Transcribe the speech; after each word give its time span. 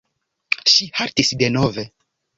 Ŝi 0.71 0.87
haltis 1.01 1.31
denove. 1.43 1.89